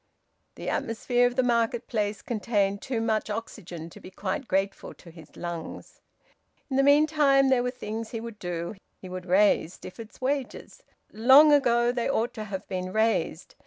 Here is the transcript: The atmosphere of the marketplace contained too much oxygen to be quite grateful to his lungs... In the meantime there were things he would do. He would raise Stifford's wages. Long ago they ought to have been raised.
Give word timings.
The 0.55 0.67
atmosphere 0.67 1.27
of 1.27 1.35
the 1.35 1.43
marketplace 1.43 2.23
contained 2.23 2.81
too 2.81 2.99
much 3.01 3.29
oxygen 3.29 3.87
to 3.91 3.99
be 3.99 4.09
quite 4.09 4.47
grateful 4.47 4.95
to 4.95 5.11
his 5.11 5.35
lungs... 5.35 6.01
In 6.71 6.77
the 6.77 6.81
meantime 6.81 7.49
there 7.49 7.61
were 7.61 7.69
things 7.69 8.09
he 8.09 8.19
would 8.19 8.39
do. 8.39 8.73
He 8.99 9.09
would 9.09 9.27
raise 9.27 9.75
Stifford's 9.75 10.19
wages. 10.19 10.81
Long 11.11 11.53
ago 11.53 11.91
they 11.91 12.09
ought 12.09 12.33
to 12.33 12.45
have 12.45 12.67
been 12.67 12.91
raised. 12.91 13.53